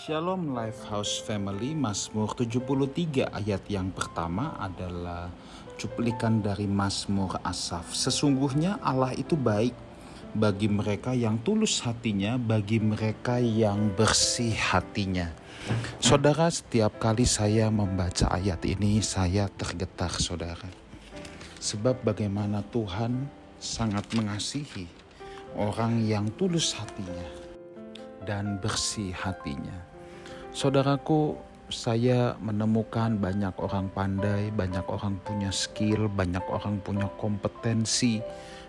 [0.00, 5.28] Shalom Lifehouse Family Mazmur 73 ayat yang pertama adalah
[5.76, 7.92] cuplikan dari Mazmur Asaf.
[7.92, 9.76] Sesungguhnya Allah itu baik
[10.32, 15.36] bagi mereka yang tulus hatinya, bagi mereka yang bersih hatinya.
[16.00, 20.72] Saudara, setiap kali saya membaca ayat ini, saya tergetar, saudara.
[21.60, 23.28] Sebab bagaimana Tuhan
[23.60, 24.88] sangat mengasihi
[25.60, 27.49] orang yang tulus hatinya
[28.24, 29.76] dan bersih hatinya.
[30.50, 31.38] Saudaraku,
[31.70, 38.18] saya menemukan banyak orang pandai, banyak orang punya skill, banyak orang punya kompetensi,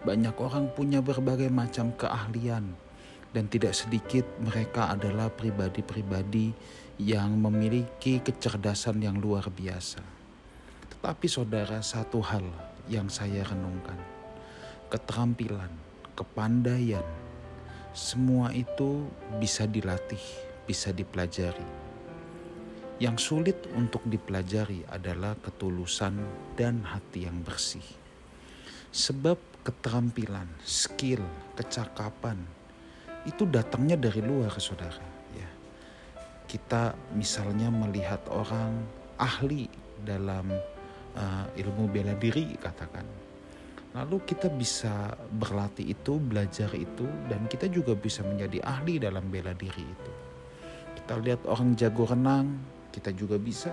[0.00, 2.72] banyak orang punya berbagai macam keahlian,
[3.36, 6.56] dan tidak sedikit mereka adalah pribadi-pribadi
[6.96, 10.00] yang memiliki kecerdasan yang luar biasa.
[10.96, 12.48] Tetapi, saudara, satu hal
[12.88, 14.00] yang saya renungkan:
[14.88, 15.68] keterampilan,
[16.16, 17.04] kepandaian,
[17.96, 19.08] semua itu
[19.40, 21.64] bisa dilatih bisa dipelajari.
[22.98, 26.18] Yang sulit untuk dipelajari adalah ketulusan
[26.58, 27.84] dan hati yang bersih.
[28.90, 31.22] Sebab keterampilan, skill,
[31.54, 32.40] kecakapan
[33.28, 35.04] itu datangnya dari luar, saudara.
[35.36, 35.50] Ya,
[36.48, 38.80] kita misalnya melihat orang
[39.20, 39.68] ahli
[40.00, 40.48] dalam
[41.12, 43.25] uh, ilmu bela diri, katakan.
[43.96, 49.56] Lalu kita bisa berlatih itu, belajar itu, dan kita juga bisa menjadi ahli dalam bela
[49.56, 50.12] diri itu.
[51.00, 52.60] Kita lihat orang jago renang,
[52.92, 53.72] kita juga bisa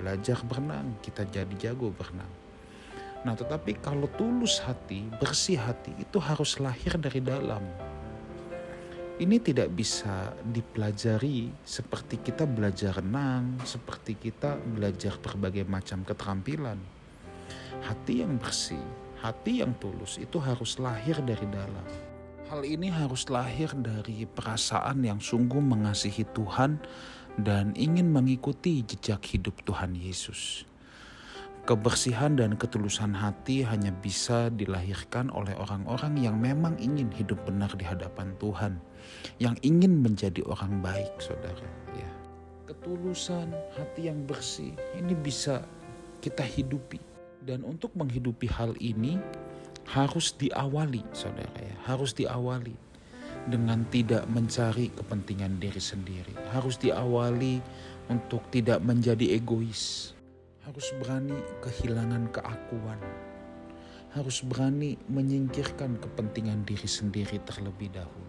[0.00, 2.32] belajar berenang, kita jadi jago berenang.
[3.28, 7.60] Nah, tetapi kalau tulus hati, bersih hati itu harus lahir dari dalam.
[9.20, 16.80] Ini tidak bisa dipelajari seperti kita belajar renang, seperti kita belajar berbagai macam keterampilan.
[17.82, 21.86] Hati yang bersih, hati yang tulus itu harus lahir dari dalam.
[22.48, 26.80] Hal ini harus lahir dari perasaan yang sungguh mengasihi Tuhan
[27.38, 30.64] dan ingin mengikuti jejak hidup Tuhan Yesus.
[31.68, 37.84] Kebersihan dan ketulusan hati hanya bisa dilahirkan oleh orang-orang yang memang ingin hidup benar di
[37.84, 38.80] hadapan Tuhan,
[39.36, 41.68] yang ingin menjadi orang baik, saudara.
[41.92, 42.08] Ya,
[42.64, 45.60] ketulusan hati yang bersih ini bisa
[46.24, 47.04] kita hidupi,
[47.48, 49.16] dan untuk menghidupi hal ini,
[49.88, 52.76] harus diawali, saudara ya, harus diawali
[53.48, 57.64] dengan tidak mencari kepentingan diri sendiri, harus diawali
[58.12, 60.12] untuk tidak menjadi egois,
[60.68, 63.00] harus berani kehilangan keakuan,
[64.12, 68.27] harus berani menyingkirkan kepentingan diri sendiri terlebih dahulu.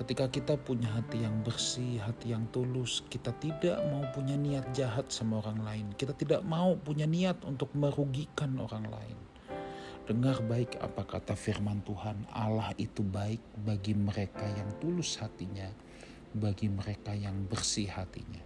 [0.00, 5.12] Ketika kita punya hati yang bersih, hati yang tulus, kita tidak mau punya niat jahat
[5.12, 5.86] sama orang lain.
[5.92, 9.18] Kita tidak mau punya niat untuk merugikan orang lain
[10.10, 15.70] Dengar baik apa kata firman Tuhan, Allah itu baik bagi mereka yang tulus hatinya,
[16.34, 18.42] bagi mereka yang bersih hatinya.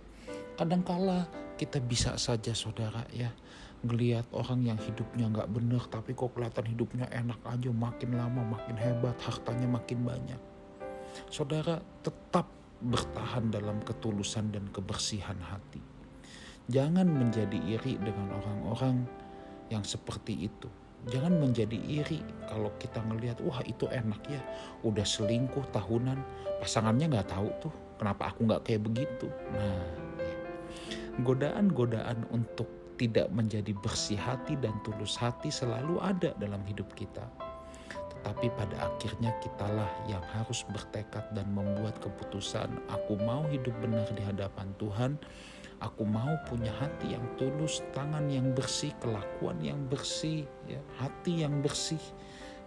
[0.61, 1.25] Kadangkala
[1.57, 3.33] kita bisa saja saudara ya,
[3.81, 8.77] ngelihat orang yang hidupnya nggak benar tapi kok kelihatan hidupnya enak aja makin lama makin
[8.77, 10.54] hebat hartanya makin banyak.
[11.31, 12.49] Saudara tetap
[12.85, 15.81] bertahan dalam ketulusan dan kebersihan hati.
[16.69, 19.05] Jangan menjadi iri dengan orang-orang
[19.69, 20.69] yang seperti itu
[21.05, 24.41] Jangan menjadi iri kalau kita ngelihat wah itu enak ya
[24.81, 26.17] udah selingkuh tahunan
[26.65, 29.29] pasangannya nggak tahu tuh kenapa aku nggak kayak begitu.
[29.53, 29.85] Nah
[31.21, 37.29] godaan-godaan untuk tidak menjadi bersih hati dan tulus hati selalu ada dalam hidup kita.
[38.25, 44.25] Tetapi pada akhirnya kitalah yang harus bertekad dan membuat keputusan aku mau hidup benar di
[44.25, 45.21] hadapan Tuhan
[45.85, 51.61] Aku mau punya hati yang tulus, tangan yang bersih, kelakuan yang bersih, ya, hati yang
[51.61, 52.01] bersih.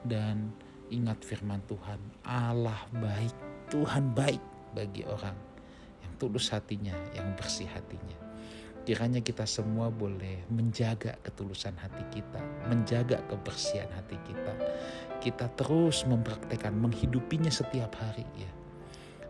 [0.06, 0.53] Dan
[0.94, 1.97] ingat firman Tuhan,
[2.28, 3.34] Allah baik,
[3.73, 4.44] Tuhan baik
[4.78, 5.34] bagi orang
[6.06, 8.22] yang tulus hatinya, yang bersih hatinya.
[8.85, 12.40] Kiranya kita semua boleh menjaga ketulusan hati kita,
[12.72, 14.53] menjaga kebersihan hati kita.
[15.28, 18.52] Kita terus mempraktekkan, menghidupinya setiap hari ya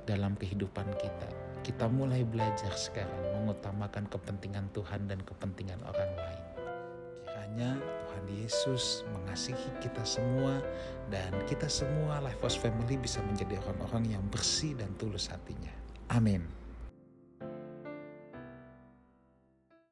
[0.06, 6.46] dalam kehidupan kita kita mulai belajar sekarang mengutamakan kepentingan Tuhan dan kepentingan orang lain.
[7.20, 7.76] Kiranya
[8.08, 10.64] Tuhan Yesus mengasihi kita semua
[11.12, 15.76] dan kita semua Life Family bisa menjadi orang-orang yang bersih dan tulus hatinya.
[16.08, 16.67] Amin.